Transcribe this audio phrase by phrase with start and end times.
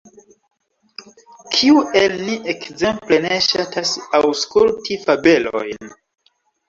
[1.55, 5.93] Kiu el ni ekzemple ne ŝatas aŭskulti fabelojn?